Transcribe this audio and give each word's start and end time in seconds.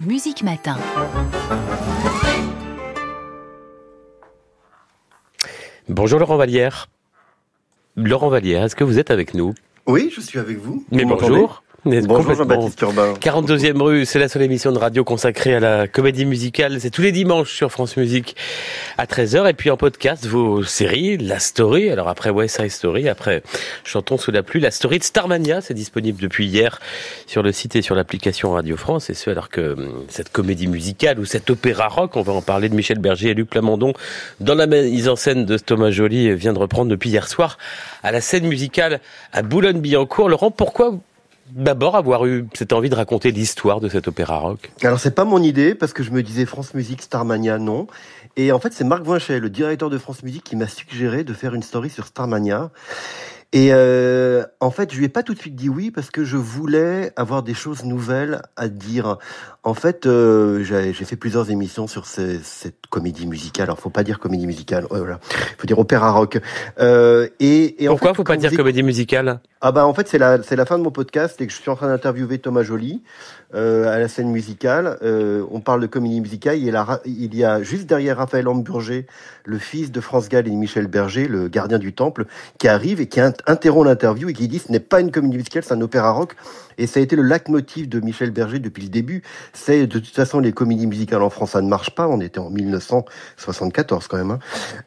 Musique 0.00 0.42
Matin. 0.42 0.76
Bonjour 5.88 6.18
Laurent 6.18 6.36
Vallière. 6.36 6.88
Laurent 7.96 8.28
Vallière, 8.28 8.64
est-ce 8.64 8.76
que 8.76 8.84
vous 8.84 8.98
êtes 8.98 9.10
avec 9.10 9.32
nous? 9.32 9.54
Oui, 9.86 10.12
je 10.14 10.20
suis 10.20 10.38
avec 10.38 10.58
vous. 10.58 10.84
Mais 10.90 11.06
bonjour. 11.06 11.62
Bonjour 11.86 12.34
Jean-Baptiste 12.34 12.80
Urbain. 12.80 13.12
42e 13.12 13.80
rue, 13.80 14.06
c'est 14.06 14.18
la 14.18 14.28
seule 14.28 14.42
émission 14.42 14.72
de 14.72 14.78
radio 14.78 15.04
consacrée 15.04 15.54
à 15.54 15.60
la 15.60 15.86
comédie 15.86 16.24
musicale. 16.24 16.80
C'est 16.80 16.90
tous 16.90 17.02
les 17.02 17.12
dimanches 17.12 17.54
sur 17.54 17.70
France 17.70 17.96
Musique 17.96 18.34
à 18.98 19.04
13h. 19.04 19.48
Et 19.48 19.52
puis 19.52 19.70
en 19.70 19.76
podcast, 19.76 20.26
vos 20.26 20.64
séries, 20.64 21.16
La 21.16 21.38
Story. 21.38 21.88
Alors 21.88 22.08
après 22.08 22.30
West 22.30 22.56
Side 22.56 22.72
Story, 22.72 23.08
après 23.08 23.44
Chantons 23.84 24.18
sous 24.18 24.32
la 24.32 24.42
pluie. 24.42 24.60
La 24.60 24.72
Story 24.72 24.98
de 24.98 25.04
Starmania, 25.04 25.60
c'est 25.60 25.74
disponible 25.74 26.20
depuis 26.20 26.46
hier 26.46 26.80
sur 27.28 27.44
le 27.44 27.52
site 27.52 27.76
et 27.76 27.82
sur 27.82 27.94
l'application 27.94 28.50
Radio 28.50 28.76
France. 28.76 29.08
Et 29.08 29.14
ce, 29.14 29.30
alors 29.30 29.48
que 29.48 29.74
hum, 29.74 30.06
cette 30.08 30.32
comédie 30.32 30.66
musicale 30.66 31.20
ou 31.20 31.24
cet 31.24 31.50
opéra 31.50 31.86
rock, 31.86 32.16
on 32.16 32.22
va 32.22 32.32
en 32.32 32.42
parler 32.42 32.68
de 32.68 32.74
Michel 32.74 32.98
Berger 32.98 33.30
et 33.30 33.34
Luc 33.34 33.48
Plamondon, 33.50 33.92
dans 34.40 34.56
la 34.56 34.66
mise 34.66 35.08
en 35.08 35.14
scène 35.14 35.44
de 35.44 35.56
Thomas 35.56 35.92
Joly, 35.92 36.34
vient 36.34 36.52
de 36.52 36.58
reprendre 36.58 36.90
depuis 36.90 37.10
hier 37.10 37.28
soir 37.28 37.58
à 38.02 38.10
la 38.10 38.20
scène 38.20 38.48
musicale 38.48 39.00
à 39.32 39.42
Boulogne-Billancourt. 39.42 40.28
Laurent, 40.28 40.50
pourquoi 40.50 40.98
d'abord 41.50 41.96
avoir 41.96 42.26
eu 42.26 42.46
cette 42.54 42.72
envie 42.72 42.88
de 42.88 42.94
raconter 42.94 43.30
l'histoire 43.30 43.80
de 43.80 43.88
cet 43.88 44.08
opéra 44.08 44.38
rock. 44.38 44.70
Alors 44.82 44.98
c'est 44.98 45.14
pas 45.14 45.24
mon 45.24 45.42
idée 45.42 45.74
parce 45.74 45.92
que 45.92 46.02
je 46.02 46.10
me 46.10 46.22
disais 46.22 46.46
France 46.46 46.74
Musique 46.74 47.02
Starmania 47.02 47.58
non. 47.58 47.86
Et 48.36 48.52
en 48.52 48.58
fait 48.58 48.72
c'est 48.72 48.84
Marc 48.84 49.04
Vinchet 49.04 49.40
le 49.40 49.50
directeur 49.50 49.90
de 49.90 49.98
France 49.98 50.22
Musique 50.22 50.44
qui 50.44 50.56
m'a 50.56 50.68
suggéré 50.68 51.24
de 51.24 51.32
faire 51.32 51.54
une 51.54 51.62
story 51.62 51.90
sur 51.90 52.06
Starmania 52.06 52.70
et 53.52 53.68
euh, 53.72 54.44
en 54.60 54.70
fait, 54.70 54.92
je 54.92 54.98
lui 54.98 55.04
ai 55.04 55.08
pas 55.08 55.22
tout 55.22 55.34
de 55.34 55.38
suite 55.38 55.54
dit 55.54 55.68
oui 55.68 55.90
parce 55.90 56.10
que 56.10 56.24
je 56.24 56.36
voulais 56.36 57.12
avoir 57.16 57.42
des 57.42 57.54
choses 57.54 57.84
nouvelles 57.84 58.42
à 58.56 58.68
dire. 58.68 59.18
En 59.62 59.74
fait, 59.74 60.06
euh, 60.06 60.62
j'ai 60.62 60.92
fait 60.92 61.16
plusieurs 61.16 61.50
émissions 61.50 61.86
sur 61.86 62.06
ces, 62.06 62.38
cette 62.42 62.86
comédie 62.88 63.26
musicale. 63.26 63.64
Alors, 63.64 63.78
faut 63.78 63.90
pas 63.90 64.04
dire 64.04 64.18
comédie 64.18 64.46
musicale. 64.46 64.86
Oh, 64.90 64.98
voilà. 64.98 65.18
Faut 65.58 65.66
dire 65.66 65.78
opéra 65.78 66.12
rock. 66.12 66.38
Euh, 66.78 67.28
et, 67.40 67.84
et 67.84 67.88
pourquoi 67.88 68.10
en 68.10 68.14
fait, 68.14 68.16
faut 68.18 68.24
pas 68.24 68.36
dire 68.36 68.52
comédie 68.54 68.82
musicale? 68.82 69.40
Ah 69.62 69.72
bah 69.72 69.86
en 69.86 69.94
fait, 69.94 70.06
c'est 70.06 70.18
la 70.18 70.42
c'est 70.42 70.54
la 70.54 70.66
fin 70.66 70.78
de 70.78 70.84
mon 70.84 70.90
podcast 70.90 71.40
et 71.40 71.46
que 71.46 71.52
je 71.52 71.58
suis 71.60 71.70
en 71.70 71.76
train 71.76 71.88
d'interviewer 71.88 72.38
Thomas 72.38 72.62
Joly 72.62 73.02
euh, 73.54 73.92
à 73.92 73.98
la 73.98 74.06
scène 74.06 74.30
musicale. 74.30 74.98
Euh, 75.02 75.44
on 75.50 75.60
parle 75.60 75.80
de 75.80 75.86
comédie 75.86 76.20
musicale. 76.20 76.58
Il 76.58 76.64
y, 76.64 76.70
a 76.70 77.00
il 77.06 77.34
y 77.34 77.42
a 77.42 77.62
juste 77.62 77.86
derrière 77.86 78.18
Raphaël 78.18 78.46
Amburger, 78.46 79.06
le 79.44 79.58
fils 79.58 79.90
de 79.90 80.00
France 80.00 80.28
Gall 80.28 80.46
et 80.46 80.50
Michel 80.50 80.86
Berger, 80.86 81.26
le 81.26 81.48
gardien 81.48 81.78
du 81.78 81.94
temple, 81.94 82.26
qui 82.58 82.68
arrive 82.68 83.00
et 83.00 83.08
qui 83.08 83.18
interrompt 83.46 83.86
l'interview 83.86 84.28
et 84.28 84.32
qui 84.32 84.48
dit 84.48 84.58
ce 84.58 84.70
n'est 84.70 84.80
pas 84.80 85.00
une 85.00 85.10
comédie 85.10 85.36
musicale, 85.36 85.62
c'est 85.64 85.74
un 85.74 85.80
opéra 85.80 86.10
rock. 86.10 86.34
Et 86.78 86.86
ça 86.86 87.00
a 87.00 87.02
été 87.02 87.16
le 87.16 87.22
leitmotiv 87.22 87.88
de 87.88 88.00
Michel 88.00 88.30
Berger 88.30 88.58
depuis 88.58 88.82
le 88.82 88.90
début. 88.90 89.22
C'est 89.54 89.86
de 89.86 89.98
toute 89.98 90.14
façon 90.14 90.40
les 90.40 90.52
comédies 90.52 90.86
musicales 90.86 91.22
en 91.22 91.30
France, 91.30 91.52
ça 91.52 91.62
ne 91.62 91.68
marche 91.68 91.90
pas. 91.90 92.06
On 92.06 92.20
était 92.20 92.38
en 92.38 92.50
1974 92.50 94.08
quand 94.08 94.18
même. 94.18 94.32
Hein. 94.32 94.38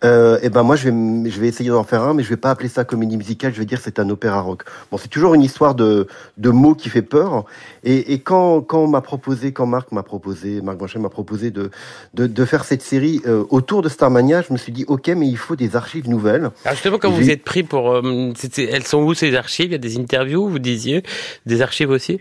Euh, 0.04 0.40
et 0.44 0.50
ben 0.50 0.64
moi 0.64 0.76
je 0.76 0.90
vais 0.90 1.30
je 1.30 1.40
vais 1.40 1.48
essayer 1.48 1.70
d'en 1.70 1.84
faire 1.84 2.04
un, 2.04 2.14
mais 2.14 2.24
je 2.24 2.30
vais 2.30 2.38
pas 2.38 2.52
appeler 2.52 2.70
ça 2.70 2.84
comédie 2.84 3.18
musicale. 3.18 3.54
Je 3.54 3.60
vais 3.60 3.66
dire 3.66 3.80
c'est 3.82 4.00
un 4.00 4.10
opéra 4.10 4.42
rock. 4.42 4.64
Bon, 4.92 4.98
c'est 4.98 5.08
toujours 5.08 5.34
une 5.34 5.42
histoire 5.42 5.74
de 5.74 6.08
de 6.38 6.50
mots 6.50 6.76
qui 6.76 6.90
fait 6.90 7.02
peur. 7.02 7.46
Et, 7.84 8.14
et 8.14 8.20
quand 8.20 8.62
quand 8.62 8.80
on 8.80 8.88
m'a 8.88 9.02
proposé, 9.02 9.52
quand 9.52 9.66
Marc 9.66 9.92
m'a 9.92 10.04
proposé, 10.04 10.62
Marc 10.62 10.78
Blanchet 10.78 11.00
m'a 11.00 11.10
proposé 11.10 11.52
de, 11.52 11.72
de, 12.14 12.28
de 12.28 12.46
faire 12.46 12.66
cette 12.66 12.82
série 12.82 13.22
euh, 13.26 13.44
autour 13.50 13.82
de 13.82 13.90
Starmania, 13.90 14.42
je 14.42 14.54
me 14.54 14.58
suis 14.58 14.72
dit 14.72 14.86
ok, 14.88 15.08
mais 15.10 15.28
il 15.28 15.38
faut 15.38 15.56
des 15.56 15.76
archives 15.76 16.08
nouvelles. 16.10 16.52
Alors 16.64 16.76
justement, 16.76 16.98
quand 16.98 17.12
vous 17.12 17.30
êtes 17.30 17.44
pris 17.44 17.64
pour, 17.64 17.92
euh, 17.92 18.32
elles 18.58 18.86
sont 18.86 19.00
où 19.00 19.14
ces 19.14 19.36
archives? 19.36 19.68
Il 19.68 19.72
y 19.72 19.76
a 19.76 19.80
des 19.80 19.98
interviews, 19.98 20.48
vous 20.48 20.60
disiez, 20.60 21.04
des 21.46 21.62
archives 21.62 21.90
aussi? 21.90 22.20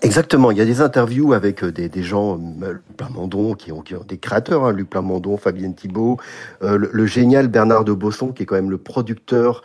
Exactement, 0.00 0.50
il 0.50 0.56
y 0.56 0.60
a 0.62 0.64
des 0.64 0.80
interviews 0.80 1.34
avec 1.34 1.62
euh, 1.62 1.70
des, 1.70 2.02
gens, 2.02 2.40
euh, 2.62 2.74
Plamondon, 2.96 3.54
qui 3.54 3.72
ont, 3.72 3.82
qui 3.82 3.94
ont 3.94 4.04
des 4.04 4.16
créateurs, 4.16 4.64
hein, 4.64 4.72
Luc 4.72 4.88
Plamondon, 4.88 5.36
Fabienne 5.36 5.74
Thibault, 5.74 6.16
euh, 6.62 6.78
le, 6.78 7.06
génial 7.06 7.48
Bernard 7.48 7.84
de 7.84 7.92
Bosson, 7.92 8.28
qui 8.28 8.44
est 8.44 8.46
quand 8.46 8.54
même 8.54 8.70
le 8.70 8.78
producteur, 8.78 9.62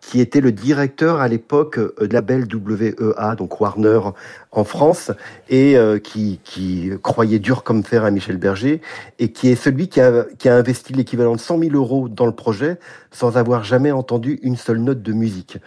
qui 0.00 0.20
était 0.20 0.40
le 0.40 0.52
directeur 0.52 1.20
à 1.20 1.28
l'époque 1.28 1.78
de 1.78 2.12
la 2.12 2.20
belle 2.20 2.46
WEA, 2.52 3.34
donc 3.36 3.60
Warner 3.60 4.00
en 4.52 4.64
France, 4.64 5.12
et 5.48 5.76
qui, 6.02 6.40
qui 6.42 6.90
croyait 7.02 7.38
dur 7.38 7.62
comme 7.62 7.84
fer 7.84 8.04
à 8.04 8.10
Michel 8.10 8.36
Berger, 8.36 8.80
et 9.18 9.30
qui 9.30 9.48
est 9.48 9.56
celui 9.56 9.88
qui 9.88 10.00
a, 10.00 10.24
qui 10.38 10.48
a 10.48 10.56
investi 10.56 10.92
l'équivalent 10.92 11.34
de 11.34 11.40
100 11.40 11.58
000 11.58 11.72
euros 11.74 12.08
dans 12.08 12.26
le 12.26 12.32
projet, 12.32 12.78
sans 13.10 13.36
avoir 13.36 13.64
jamais 13.64 13.90
entendu 13.90 14.38
une 14.42 14.56
seule 14.56 14.78
note 14.78 15.02
de 15.02 15.12
musique. 15.12 15.58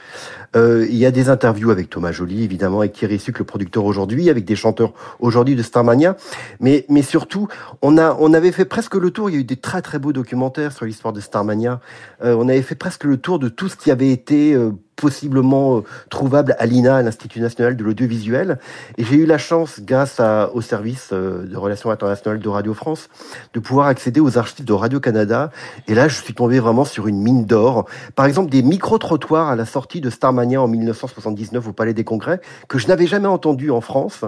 Euh, 0.55 0.85
il 0.89 0.95
y 0.95 1.05
a 1.05 1.11
des 1.11 1.29
interviews 1.29 1.71
avec 1.71 1.89
Thomas 1.89 2.11
Joly, 2.11 2.43
évidemment, 2.43 2.79
avec 2.79 2.93
Thierry 2.93 3.19
Suc, 3.19 3.39
le 3.39 3.45
producteur 3.45 3.85
aujourd'hui, 3.85 4.29
avec 4.29 4.45
des 4.45 4.55
chanteurs 4.55 4.93
aujourd'hui 5.19 5.55
de 5.55 5.61
Starmania, 5.61 6.15
mais, 6.59 6.85
mais 6.89 7.01
surtout, 7.01 7.47
on, 7.81 7.97
a, 7.97 8.15
on 8.19 8.33
avait 8.33 8.51
fait 8.51 8.65
presque 8.65 8.95
le 8.95 9.11
tour, 9.11 9.29
il 9.29 9.33
y 9.33 9.37
a 9.37 9.41
eu 9.41 9.45
des 9.45 9.57
très 9.57 9.81
très 9.81 9.99
beaux 9.99 10.13
documentaires 10.13 10.71
sur 10.71 10.85
l'histoire 10.85 11.13
de 11.13 11.19
Starmania, 11.19 11.79
euh, 12.23 12.35
on 12.37 12.47
avait 12.47 12.61
fait 12.61 12.75
presque 12.75 13.03
le 13.03 13.17
tour 13.17 13.39
de 13.39 13.49
tout 13.49 13.69
ce 13.69 13.75
qui 13.75 13.91
avait 13.91 14.11
été... 14.11 14.22
Euh, 14.31 14.71
possiblement 15.03 15.79
euh, 15.79 15.81
trouvable 16.09 16.55
à 16.59 16.65
l'INA, 16.65 16.95
à 16.95 17.01
l'Institut 17.01 17.41
national 17.41 17.75
de 17.75 17.83
l'audiovisuel. 17.83 18.57
Et 18.97 19.03
j'ai 19.03 19.17
eu 19.17 19.25
la 19.25 19.37
chance, 19.37 19.81
grâce 19.81 20.21
au 20.53 20.61
service 20.61 21.09
euh, 21.11 21.45
de 21.45 21.57
relations 21.57 21.91
internationales 21.91 22.39
de 22.39 22.47
Radio 22.47 22.73
France, 22.73 23.09
de 23.53 23.59
pouvoir 23.59 23.87
accéder 23.87 24.21
aux 24.21 24.37
archives 24.37 24.63
de 24.65 24.71
Radio-Canada. 24.71 25.51
Et 25.89 25.93
là, 25.93 26.07
je 26.07 26.15
suis 26.21 26.33
tombé 26.33 26.61
vraiment 26.61 26.85
sur 26.85 27.07
une 27.07 27.21
mine 27.21 27.43
d'or. 27.45 27.85
Par 28.15 28.25
exemple, 28.25 28.49
des 28.49 28.61
micro-trottoirs 28.63 29.49
à 29.49 29.57
la 29.57 29.65
sortie 29.65 29.99
de 29.99 30.09
Starmania 30.09 30.61
en 30.61 30.69
1979 30.69 31.67
au 31.67 31.73
Palais 31.73 31.93
des 31.93 32.05
Congrès, 32.05 32.39
que 32.69 32.77
je 32.77 32.87
n'avais 32.87 33.07
jamais 33.07 33.27
entendu 33.27 33.71
en 33.71 33.81
France. 33.81 34.21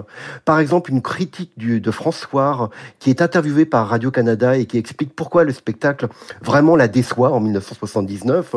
Par 0.44 0.60
exemple, 0.60 0.92
une 0.92 1.02
critique 1.02 1.54
de 1.58 1.92
François, 1.92 2.70
qui 3.00 3.10
est 3.10 3.22
interviewé 3.22 3.64
par 3.64 3.88
Radio-Canada 3.88 4.58
et 4.58 4.66
qui 4.66 4.78
explique 4.78 5.16
pourquoi 5.16 5.46
le 5.46 5.54
spectacle 5.54 6.10
vraiment 6.42 6.76
la 6.76 6.90
déçoit 6.90 7.32
en 7.32 7.40
1979. 7.40 8.56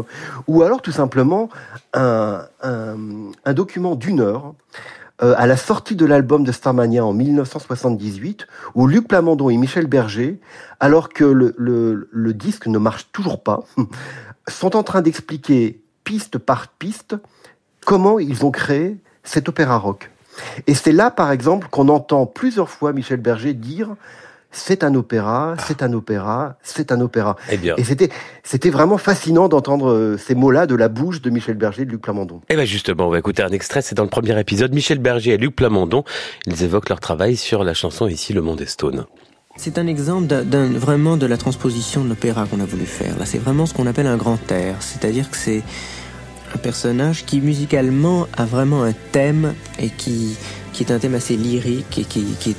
Ou 0.49 0.65
alors, 0.65 0.83
tout 0.83 0.91
simplement, 0.91 1.49
un, 1.95 2.08
document 3.55 3.95
d'une 3.95 4.21
heure 4.21 4.55
euh, 5.21 5.35
à 5.37 5.47
la 5.47 5.57
sortie 5.57 5.97
de 5.97 6.07
l'album 6.07 6.45
de 6.45 6.53
Starmania 6.53 7.05
en 7.05 7.13
1978, 7.13 8.47
où 8.77 8.87
Luc 8.87 9.09
Plamondon 9.09 9.51
et 9.51 9.57
Michel 9.57 9.87
Berger, 9.87 10.39
alors 10.79 11.09
que 11.09 11.25
le, 11.25 11.55
le 11.59 12.35
disque 12.35 12.69
ne 12.69 12.79
marche 12.79 13.09
toujours 13.11 13.43
pas, 13.43 13.65
sont 14.49 14.77
en 14.77 14.85
train 14.85 15.03
d'expliquer 15.03 15.83
piste 16.05 16.39
par 16.39 16.69
piste 16.69 17.17
comment 17.85 18.19
ils 18.19 18.45
ont 18.45 18.51
créé 18.51 18.97
cet 19.25 19.49
opéra 19.49 19.77
rock. 19.77 20.11
Et 20.67 20.75
c'est 20.75 20.93
là, 20.93 21.11
par 21.11 21.33
exemple, 21.33 21.69
qu'on 21.69 21.89
entend 21.89 22.27
plusieurs 22.27 22.69
fois 22.69 22.93
Michel 22.93 23.21
Berger 23.21 23.55
dire 23.55 23.97
c'est 24.51 24.83
un 24.83 24.95
opéra, 24.95 25.57
c'est 25.67 25.83
un 25.83 25.93
opéra, 25.93 26.57
c'est 26.63 26.91
un 26.91 27.01
opéra. 27.01 27.37
Eh 27.51 27.57
bien. 27.59 27.75
Et 27.77 27.85
c'était, 27.85 28.09
c'était 28.43 28.71
vraiment 28.71 28.99
fascinant 28.99 29.49
d'entendre 29.49 29.91
euh, 29.91 30.17
ces 30.17 30.35
mots-là 30.35 30.67
de 30.67 30.75
la 30.75 30.89
bouche 30.89 31.21
de 31.21 31.31
Michel 31.31 31.57
Berger 31.57 31.83
et 31.83 31.85
de 31.85 31.91
Luc 31.91 32.01
Plamondon. 32.01 32.37
Et 32.49 32.55
eh 32.55 32.57
bien 32.57 32.65
justement, 32.65 33.09
on 33.09 33.11
va 33.11 33.19
écouter 33.19 33.43
un 33.43 33.51
extrait, 33.51 33.83
c'est 33.83 33.95
dans 33.95 34.05
le 34.05 34.09
premier 34.09 34.39
épisode. 34.41 34.73
Michel 34.73 34.99
Berger 34.99 35.33
et 35.33 35.37
Luc 35.37 35.55
Plamondon, 35.55 36.05
ils 36.47 36.65
évoquent 36.65 36.89
leur 36.89 37.01
travail 37.01 37.37
sur 37.37 37.63
la 37.63 37.75
chanson 37.75 38.09
Ici 38.09 38.33
le 38.33 38.41
monde 38.41 38.61
est 38.61 38.67
stone. 38.67 39.05
C'est 39.57 39.77
un 39.77 39.87
exemple 39.87 40.27
d'un, 40.27 40.67
vraiment 40.67 41.17
de 41.17 41.27
la 41.27 41.37
transposition 41.37 42.05
de 42.05 42.09
l'opéra 42.09 42.47
qu'on 42.47 42.61
a 42.61 42.65
voulu 42.65 42.87
faire. 42.87 43.19
Là, 43.19 43.27
c'est 43.27 43.39
vraiment 43.39 43.67
ce 43.67 43.75
qu'on 43.75 43.87
appelle 43.87 44.07
un 44.07 44.17
grand 44.17 44.39
air. 44.53 44.77
C'est-à-dire 44.81 45.29
que 45.31 45.37
c'est 45.37 45.63
un 46.55 46.59
personnage 46.59 47.25
qui 47.25 47.41
musicalement 47.41 48.29
a 48.37 48.45
vraiment 48.45 48.85
un 48.85 48.93
thème 49.13 49.55
et 49.81 49.91
qui, 49.91 50.37
qui 50.73 50.85
est 50.85 50.93
un 50.93 50.99
thème 50.99 51.15
assez 51.15 51.37
lyrique 51.37 51.99
et 51.99 52.05
qui, 52.05 52.23
qui 52.39 52.51
est 52.51 52.57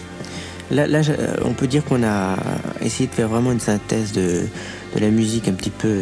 Là, 0.72 0.86
là, 0.88 1.02
on 1.44 1.54
peut 1.54 1.68
dire 1.68 1.84
qu'on 1.84 2.04
a 2.04 2.36
essayé 2.82 3.08
de 3.08 3.14
faire 3.14 3.28
vraiment 3.28 3.52
une 3.52 3.60
synthèse 3.60 4.12
de, 4.12 4.46
la 5.00 5.10
musique 5.10 5.48
un 5.48 5.54
petit 5.54 5.72
peu 5.72 5.96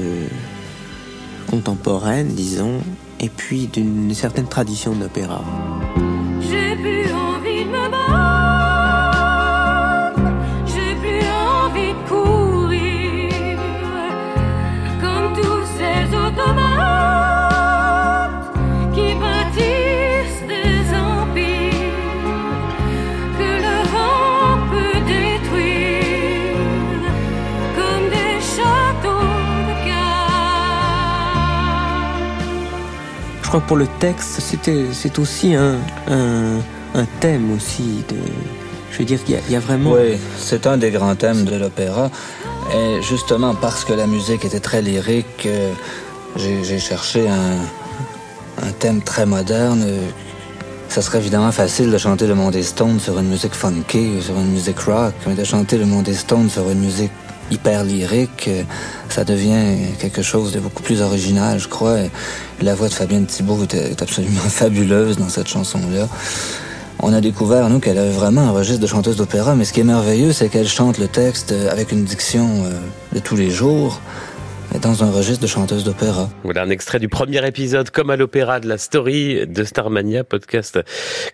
contemporaine, 1.50 2.28
disons, 2.28 2.82
et 3.20 3.30
puis 3.30 3.68
d'une 3.68 4.14
certaine 4.14 4.48
tradition 4.48 4.94
d'opéra. 4.94 5.44
J'ai 6.42 6.76
plus 6.76 7.14
envie 7.14 7.64
de 7.64 7.70
me 7.70 8.06
Je 33.48 33.50
crois 33.50 33.62
que 33.62 33.68
pour 33.68 33.78
le 33.78 33.88
texte, 34.00 34.42
c'est 34.92 35.20
aussi 35.20 35.56
un, 35.56 35.78
un, 36.10 37.06
thème 37.22 37.56
aussi 37.56 38.04
de. 38.10 38.18
Je 38.92 38.98
veux 38.98 39.06
dire 39.06 39.24
qu'il 39.24 39.40
y, 39.50 39.56
a 39.56 39.60
vraiment. 39.62 39.94
Oui, 39.94 40.18
c'est 40.38 40.68
un 40.68 40.76
des 40.76 40.92
grands 40.92 41.16
thèmes 41.16 41.46
de 41.46 41.56
l'opéra. 41.56 42.12
Et 42.76 43.02
justement, 43.02 43.56
parce 43.56 43.86
que 43.86 43.94
la 43.94 44.06
musique 44.06 44.44
était 44.44 44.60
très 44.60 44.82
lyrique, 44.82 45.48
j'ai, 46.36 46.62
j'ai 46.66 46.78
cherché 46.78 47.30
un, 47.30 48.66
un 48.68 48.72
thème 48.74 49.02
très 49.02 49.26
moderne 49.26 49.86
ça 50.90 51.02
serait 51.02 51.20
évidemment 51.20 51.52
facile 51.52 51.92
de 51.92 51.98
chanter 51.98 52.28
le 52.28 52.36
monde 52.36 52.54
des 52.54 52.64
Stones 52.64 53.00
sur 53.00 53.20
une 53.20 53.28
musique 53.28 53.54
funky, 53.54 54.22
sur 54.22 54.36
une 54.36 54.52
musique 54.52 54.80
rock, 54.80 55.14
mais 55.28 55.36
de 55.36 55.44
chanter 55.44 55.78
le 55.78 55.86
monde 55.86 56.06
des 56.06 56.16
Stones 56.16 56.50
sur 56.50 56.70
une 56.70 56.80
musique 56.80 57.12
hyper 57.52 57.84
lyrique, 57.84 58.46
euh, 58.48 58.64
ça 59.10 59.24
devient 59.24 59.96
quelque 60.00 60.22
chose 60.22 60.52
de 60.52 60.60
beaucoup 60.60 60.84
plus 60.84 61.02
original, 61.02 61.60
je 61.60 61.68
crois. 61.68 61.98
La 62.62 62.76
voix 62.76 62.90
de 62.90 62.94
Fabienne 62.94 63.26
Thibault 63.26 63.66
est 63.72 64.02
absolument 64.02 64.42
fabuleuse 64.50 65.18
dans 65.18 65.30
cette 65.30 65.48
chanson-là. 65.48 66.08
On 67.00 67.14
a 67.14 67.22
découvert, 67.22 67.70
nous, 67.70 67.80
qu'elle 67.80 68.00
avait 68.00 68.10
vraiment 68.10 68.42
un 68.42 68.52
registre 68.52 68.82
de 68.82 68.88
chanteuse 68.88 69.18
d'opéra, 69.18 69.56
mais 69.56 69.66
ce 69.66 69.74
qui 69.74 69.82
est 69.82 69.86
merveilleux, 69.86 70.34
c'est 70.34 70.50
qu'elle 70.50 70.68
chante 70.68 70.98
le 70.98 71.08
texte 71.08 71.54
avec 71.72 71.92
une 71.92 72.04
diction 72.04 72.66
euh, 72.66 72.72
de 73.14 73.20
tous 73.20 73.36
les 73.36 73.52
jours 73.52 74.02
dans 74.81 75.04
un 75.04 75.12
registre 75.12 75.42
de 75.42 75.48
chanteuse 75.48 75.84
d'opéra. 75.84 76.30
Voilà 76.44 76.62
un 76.62 76.69
extrait 76.69 77.00
du 77.00 77.10
premier 77.10 77.46
épisode, 77.48 77.90
comme 77.90 78.10
à 78.10 78.16
l'opéra, 78.16 78.60
de 78.60 78.68
la 78.68 78.78
story 78.78 79.48
de 79.48 79.64
Starmania, 79.64 80.24
podcast 80.24 80.80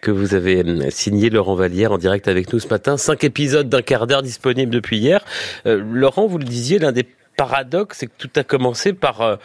que 0.01 0.11
vous 0.11 0.33
avez 0.33 0.63
euh, 0.63 0.89
signé 0.89 1.29
Laurent 1.29 1.55
Vallière 1.55 1.91
en 1.91 1.97
direct 1.97 2.27
avec 2.27 2.53
nous 2.53 2.59
ce 2.59 2.67
matin. 2.67 2.95
Cinq 2.95 3.23
épisodes 3.23 3.67
d'un 3.67 3.81
quart 3.81 4.07
d'heure 4.07 4.21
disponibles 4.21 4.71
depuis 4.71 4.97
hier. 4.97 5.25
Euh, 5.65 5.83
Laurent, 5.83 6.27
vous 6.27 6.37
le 6.37 6.45
disiez, 6.45 6.79
l'un 6.79 6.91
des 6.91 7.05
paradoxes, 7.35 7.97
c'est 7.99 8.07
que 8.07 8.13
tout 8.17 8.29
a 8.35 8.43
commencé 8.43 8.93
par 8.93 9.21
euh, 9.21 9.35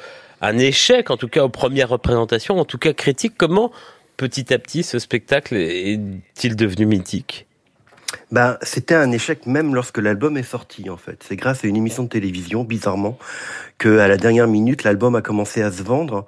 un 0.40 0.58
échec, 0.58 1.10
en 1.10 1.16
tout 1.16 1.28
cas 1.28 1.42
aux 1.42 1.48
premières 1.48 1.88
représentations, 1.88 2.58
en 2.58 2.64
tout 2.64 2.78
cas 2.78 2.92
critique. 2.92 3.34
Comment, 3.36 3.72
petit 4.16 4.54
à 4.54 4.58
petit, 4.58 4.84
ce 4.84 4.98
spectacle 4.98 5.56
est-il 5.56 6.54
devenu 6.54 6.86
mythique? 6.86 7.47
Ben, 8.30 8.58
c'était 8.62 8.94
un 8.94 9.10
échec 9.12 9.46
même 9.46 9.74
lorsque 9.74 9.98
l'album 9.98 10.36
est 10.36 10.42
sorti 10.42 10.90
en 10.90 10.96
fait. 10.96 11.24
C'est 11.26 11.36
grâce 11.36 11.64
à 11.64 11.68
une 11.68 11.76
émission 11.76 12.04
de 12.04 12.08
télévision, 12.08 12.64
bizarrement, 12.64 13.18
que 13.78 13.98
à 13.98 14.08
la 14.08 14.16
dernière 14.16 14.48
minute 14.48 14.84
l'album 14.84 15.14
a 15.14 15.22
commencé 15.22 15.62
à 15.62 15.70
se 15.70 15.82
vendre. 15.82 16.26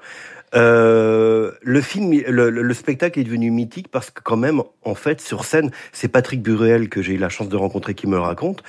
Euh, 0.54 1.52
le 1.62 1.80
film, 1.80 2.12
le, 2.26 2.74
spectacle 2.74 3.20
est 3.20 3.24
devenu 3.24 3.50
mythique 3.50 3.88
parce 3.88 4.10
que 4.10 4.20
quand 4.22 4.36
même, 4.36 4.62
en 4.84 4.94
fait, 4.94 5.20
sur 5.20 5.44
scène, 5.44 5.70
c'est 5.92 6.08
Patrick 6.08 6.42
Buruel 6.42 6.88
que 6.88 7.02
j'ai 7.02 7.14
eu 7.14 7.18
la 7.18 7.28
chance 7.28 7.48
de 7.48 7.56
rencontrer 7.56 7.94
qui 7.94 8.06
me 8.06 8.16
le 8.16 8.22
raconte. 8.22 8.62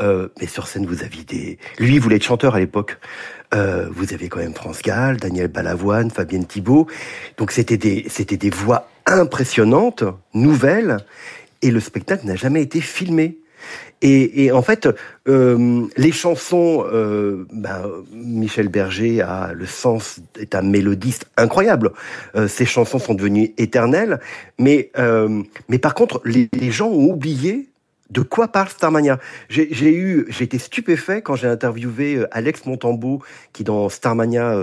Euh, 0.00 0.28
mais 0.40 0.46
sur 0.46 0.66
scène, 0.66 0.86
vous 0.86 1.04
aviez 1.04 1.24
des. 1.24 1.58
Lui, 1.78 1.94
il 1.94 2.00
voulait 2.00 2.20
chanteur 2.20 2.54
à 2.54 2.60
l'époque. 2.60 2.98
Euh, 3.54 3.88
vous 3.90 4.12
avez 4.12 4.28
quand 4.28 4.40
même 4.40 4.54
France 4.54 4.82
Gall, 4.82 5.18
Daniel 5.18 5.48
Balavoine, 5.48 6.10
Fabienne 6.10 6.46
Thibault. 6.46 6.86
Donc 7.36 7.52
c'était 7.52 7.76
des, 7.76 8.06
c'était 8.08 8.38
des 8.38 8.50
voix 8.50 8.88
impressionnantes, 9.06 10.04
nouvelles 10.32 10.98
et 11.62 11.70
le 11.70 11.80
spectacle 11.80 12.26
n'a 12.26 12.36
jamais 12.36 12.62
été 12.62 12.80
filmé. 12.80 13.38
Et, 14.04 14.50
en 14.50 14.62
fait, 14.62 14.88
euh, 15.28 15.86
les 15.96 16.10
chansons, 16.10 16.84
euh, 16.92 17.46
ben, 17.52 17.88
Michel 18.12 18.68
Berger 18.68 19.20
a 19.20 19.52
le 19.54 19.66
sens, 19.66 20.18
est 20.38 20.56
un 20.56 20.62
mélodiste 20.62 21.26
incroyable. 21.36 21.92
Euh, 22.34 22.48
ces 22.48 22.66
chansons 22.66 22.98
sont 22.98 23.14
devenues 23.14 23.54
éternelles, 23.58 24.18
mais 24.58 24.90
mais 25.68 25.78
par 25.78 25.94
contre, 25.94 26.20
les, 26.24 26.48
gens 26.70 26.88
ont 26.88 27.10
oublié 27.10 27.68
de 28.10 28.20
quoi 28.20 28.48
parle 28.48 28.68
Starmania 28.68 29.18
J'ai 29.48 29.94
eu, 29.94 30.26
j'ai 30.28 30.44
été 30.44 30.58
stupéfait 30.58 31.22
quand 31.22 31.36
j'ai 31.36 31.46
interviewé 31.46 32.24
Alex 32.32 32.66
Montambeau, 32.66 33.22
qui 33.52 33.62
dans 33.62 33.88
Starmania 33.88 34.56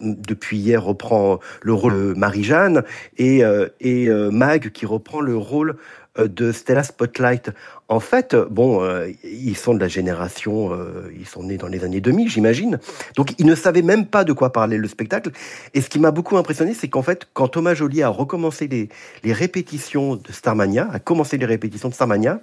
depuis 0.00 0.56
hier 0.56 0.82
reprend 0.82 1.38
le 1.62 1.72
rôle 1.74 1.92
de 1.92 2.14
Marie-Jeanne, 2.14 2.82
et, 3.18 3.42
et 3.80 4.08
Mag 4.08 4.70
qui 4.70 4.86
reprend 4.86 5.20
le 5.20 5.36
rôle 5.36 5.76
euh, 5.76 6.05
de 6.18 6.52
Stella 6.52 6.82
Spotlight. 6.82 7.50
En 7.88 8.00
fait, 8.00 8.34
bon, 8.34 8.82
euh, 8.82 9.12
ils 9.22 9.56
sont 9.56 9.72
de 9.72 9.78
la 9.78 9.86
génération, 9.86 10.72
euh, 10.72 11.08
ils 11.16 11.26
sont 11.26 11.44
nés 11.44 11.56
dans 11.56 11.68
les 11.68 11.84
années 11.84 12.00
2000, 12.00 12.28
j'imagine. 12.28 12.80
Donc, 13.14 13.34
ils 13.38 13.46
ne 13.46 13.54
savaient 13.54 13.82
même 13.82 14.06
pas 14.06 14.24
de 14.24 14.32
quoi 14.32 14.52
parlait 14.52 14.76
le 14.76 14.88
spectacle. 14.88 15.30
Et 15.72 15.80
ce 15.80 15.88
qui 15.88 16.00
m'a 16.00 16.10
beaucoup 16.10 16.36
impressionné, 16.36 16.74
c'est 16.74 16.88
qu'en 16.88 17.02
fait, 17.02 17.28
quand 17.32 17.46
Thomas 17.46 17.74
Joly 17.74 18.02
a 18.02 18.08
recommencé 18.08 18.66
les, 18.66 18.88
les 19.22 19.32
répétitions 19.32 20.16
de 20.16 20.32
Starmania, 20.32 20.88
a 20.92 20.98
commencé 20.98 21.38
les 21.38 21.46
répétitions 21.46 21.88
de 21.88 21.94
Starmania, 21.94 22.40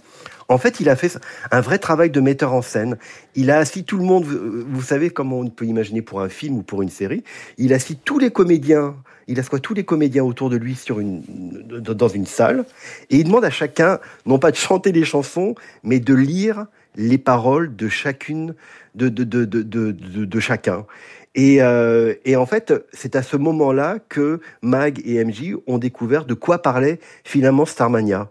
en 0.54 0.58
fait, 0.58 0.80
il 0.80 0.90
a 0.90 0.96
fait 0.96 1.18
un 1.52 1.62
vrai 1.62 1.80
travail 1.80 2.10
de 2.10 2.20
metteur 2.20 2.54
en 2.54 2.62
scène. 2.62 2.98
Il 3.36 3.52
a 3.52 3.58
assis 3.58 3.84
tout 3.84 3.98
le 3.98 4.06
monde, 4.06 4.26
vous 4.26 4.82
savez 4.82 5.10
comment 5.10 5.40
on 5.40 5.50
peut 5.50 5.66
imaginer 5.66 6.02
pour 6.02 6.22
un 6.22 6.30
film 6.30 6.58
ou 6.58 6.64
pour 6.64 6.82
une 6.82 6.90
série, 6.90 7.24
il 7.58 7.74
a 7.74 7.78
assis 7.78 7.98
tous 7.98 8.20
les 8.20 8.32
comédiens 8.32 8.96
il 9.28 9.40
assoit 9.40 9.60
tous 9.60 9.74
les 9.74 9.84
comédiens 9.84 10.24
autour 10.24 10.50
de 10.50 10.58
lui 10.58 10.78
dans 11.80 12.08
une 12.08 12.26
salle, 12.26 12.66
et 13.10 13.18
il 13.18 13.24
demande 13.26 13.46
à 13.46 13.50
chacun, 13.50 14.00
non 14.26 14.40
pas 14.40 14.52
de 14.52 14.58
chanter 14.58 14.92
les 14.92 15.06
chansons, 15.06 15.56
mais 15.84 16.00
de 16.00 16.14
lire 16.14 16.66
les 16.96 17.18
paroles 17.18 17.76
de 17.76 17.88
chacune, 17.88 18.54
de 18.96 20.40
chacun. 20.40 20.86
Et, 21.36 21.64
euh, 21.64 22.14
et, 22.26 22.36
en 22.36 22.46
fait, 22.46 22.74
c'est 22.92 23.16
à 23.16 23.24
ce 23.24 23.38
moment-là 23.38 23.98
que 24.08 24.40
Mag 24.62 25.02
et 25.04 25.24
MJ 25.24 25.56
ont 25.66 25.80
découvert 25.80 26.26
de 26.26 26.36
quoi 26.36 26.62
parlait 26.62 27.00
finalement 27.24 27.66
Starmania. 27.66 28.30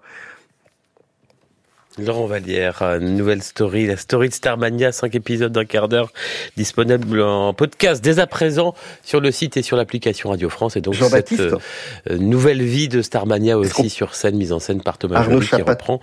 Laurent 1.99 2.27
Vallière, 2.27 2.99
nouvelle 3.01 3.43
story, 3.43 3.87
la 3.87 3.97
story 3.97 4.31
de 4.31 4.35
Starmania, 4.35 4.93
cinq 4.93 5.15
épisodes 5.15 5.53
d'un 5.53 5.67
quart 5.67 5.89
d'heure, 5.89 6.11
disponible 6.57 7.21
en 7.21 7.53
podcast 7.53 8.03
dès 8.03 8.19
à 8.19 8.27
présent 8.27 8.75
sur 9.05 9.21
le 9.21 9.31
site 9.31 9.57
et 9.59 9.63
sur 9.63 9.77
l'application 9.77 10.31
Radio 10.31 10.49
France. 10.49 10.77
Et 10.77 10.81
donc 10.81 10.95
cette 10.95 11.33
euh, 11.33 11.59
nouvelle 12.19 12.63
vie 12.63 12.89
de 12.89 13.03
Starmania 13.03 13.59
aussi 13.59 13.91
sur 13.91 14.15
scène, 14.15 14.37
mise 14.37 14.53
en 14.53 14.59
scène 14.59 14.83
par 14.83 14.97
Thomas 14.97 15.23
Joly, 15.23 15.47
qui 15.47 15.63
reprend 15.63 16.01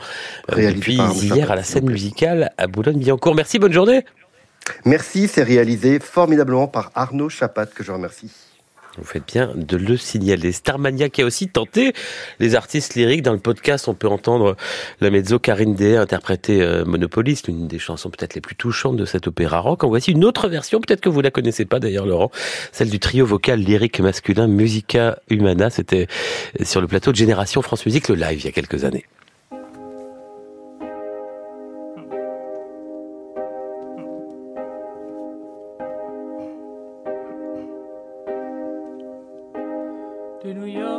euh, 0.51 0.71
depuis 0.71 0.99
hier 1.13 1.51
à 1.51 1.55
la 1.55 1.63
scène 1.63 1.89
musicale 1.89 2.51
à 2.57 2.67
Boulogne-Billancourt. 2.67 3.33
Merci, 3.33 3.57
bonne 3.57 3.73
journée. 3.73 4.05
Merci, 4.85 5.27
c'est 5.27 5.43
réalisé 5.43 5.99
formidablement 5.99 6.67
par 6.67 6.91
Arnaud 6.93 7.29
Chapat, 7.29 7.65
que 7.65 7.83
je 7.83 7.91
remercie. 7.91 8.29
Vous 8.99 9.05
faites 9.05 9.25
bien 9.25 9.51
de 9.55 9.77
le 9.77 9.97
signaler. 9.97 10.51
Starmania 10.51 11.09
qui 11.09 11.21
a 11.21 11.25
aussi 11.25 11.47
tenté 11.47 11.93
les 12.39 12.55
artistes 12.55 12.95
lyriques. 12.95 13.21
Dans 13.21 13.33
le 13.33 13.39
podcast, 13.39 13.87
on 13.87 13.93
peut 13.93 14.07
entendre 14.07 14.55
la 14.99 15.09
mezzo 15.09 15.39
Karine 15.39 15.73
Day 15.73 15.95
interpréter 15.95 16.61
euh, 16.61 16.83
Monopolis, 16.85 17.43
l'une 17.47 17.67
des 17.67 17.79
chansons 17.79 18.09
peut-être 18.09 18.35
les 18.35 18.41
plus 18.41 18.55
touchantes 18.55 18.97
de 18.97 19.05
cet 19.05 19.27
opéra 19.27 19.59
rock. 19.59 19.83
En 19.83 19.89
voici 19.89 20.11
une 20.11 20.25
autre 20.25 20.49
version, 20.49 20.81
peut-être 20.81 21.01
que 21.01 21.09
vous 21.09 21.21
la 21.21 21.31
connaissez 21.31 21.65
pas 21.65 21.79
d'ailleurs, 21.79 22.05
Laurent, 22.05 22.31
celle 22.71 22.89
du 22.89 22.99
trio 22.99 23.25
vocal 23.25 23.59
lyrique 23.59 23.99
masculin 23.99 24.47
Musica 24.47 25.19
Humana. 25.29 25.69
C'était 25.69 26.07
sur 26.63 26.81
le 26.81 26.87
plateau 26.87 27.11
de 27.11 27.17
Génération 27.17 27.61
France 27.61 27.85
Musique, 27.85 28.09
le 28.09 28.15
live, 28.15 28.39
il 28.39 28.45
y 28.45 28.49
a 28.49 28.51
quelques 28.51 28.83
années. 28.83 29.05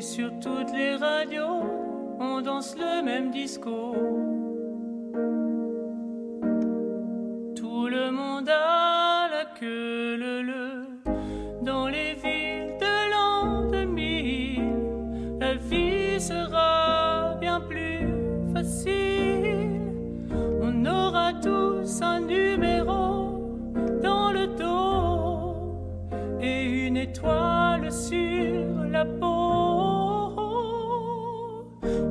Et 0.00 0.02
sur 0.02 0.30
toutes 0.40 0.72
les 0.72 0.96
radios, 0.96 1.60
on 2.18 2.40
danse 2.40 2.74
le 2.74 3.02
même 3.02 3.30
disco. 3.30 3.92
Tout 7.54 7.86
le 7.86 8.10
monde 8.10 8.48
a 8.48 9.28
la 9.28 9.44
queue 9.44 10.16
le 10.16 10.40
le 10.40 10.86
dans 11.62 11.86
les 11.88 12.14
villes 12.14 12.78
de 12.80 13.10
l'an 13.12 13.70
2000. 13.70 15.38
La 15.38 15.56
vie 15.56 16.18
sera 16.18 17.34
bien 17.38 17.60
plus 17.60 18.08
facile. 18.54 19.82
On 20.62 20.86
aura 20.86 21.34
tous 21.34 22.00
un 22.00 22.20
numéro 22.20 23.52
dans 24.02 24.32
le 24.32 24.46
dos 24.46 25.76
et 26.40 26.86
une 26.86 26.96
étoile 26.96 27.92
sur 27.92 28.86
la 28.90 29.04
peau. 29.04 29.79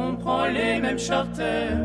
on 0.00 0.16
prend 0.16 0.46
les 0.46 0.80
mêmes 0.80 0.98
charters. 0.98 1.78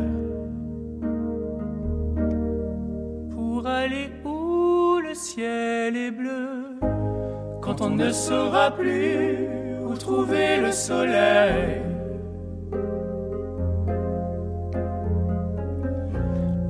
Pour 3.34 3.66
aller 3.66 4.08
où 4.24 4.98
le 5.06 5.14
ciel 5.14 5.96
est 5.96 6.10
bleu, 6.10 6.78
quand 7.60 7.80
on 7.82 7.90
ne 7.90 8.10
saura 8.10 8.70
plus 8.70 9.48
où 9.86 9.94
trouver 9.96 10.60
le 10.60 10.72
soleil. 10.72 11.82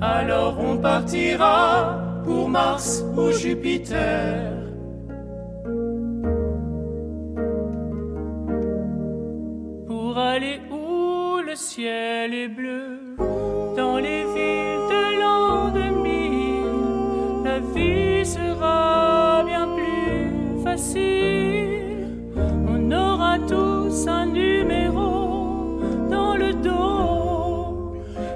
Alors 0.00 0.56
on 0.60 0.76
partira 0.78 1.98
pour 2.24 2.48
Mars 2.48 3.04
ou 3.16 3.30
Jupiter. 3.32 4.52
Pour 9.86 10.18
aller 10.18 10.60
ciel 11.56 12.34
est 12.34 12.48
bleu, 12.48 13.00
dans 13.76 13.96
les 13.96 14.25
villes 14.25 14.86
de 14.92 15.20
l'an 15.20 15.70
2000, 15.70 17.44
la 17.44 17.60
vie 17.60 18.26
sera 18.26 19.42
bien 19.42 19.66
plus 19.75 20.62
facile. 20.62 22.08
On 22.68 22.92
aura 22.92 23.38
tous 23.38 24.06
un 24.06 24.26
numéro 24.26 25.80
dans 26.10 26.36
le 26.36 26.52
dos 26.52 27.94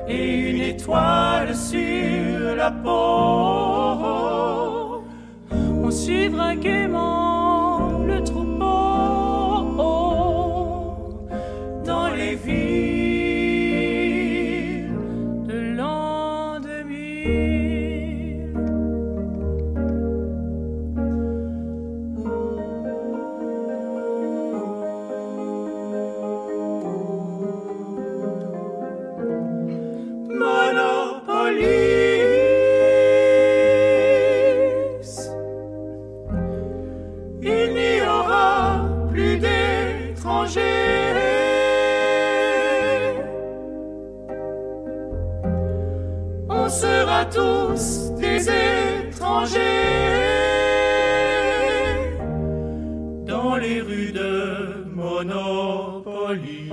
et 0.09 0.51
une 0.51 0.63
étoile 0.63 1.55
sur 1.55 2.57
la 2.57 2.71
peau. 2.71 3.60
les 53.61 53.83
rues 53.83 54.13
de 54.13 54.87
Monopolis. 54.95 56.71